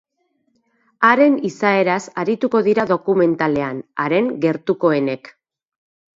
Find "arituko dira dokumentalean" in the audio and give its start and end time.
2.23-3.83